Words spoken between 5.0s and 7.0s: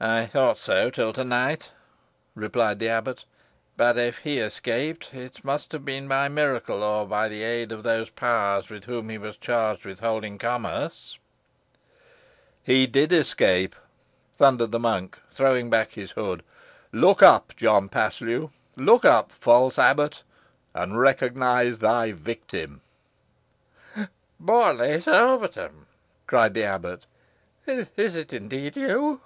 it, it must have been by miracle;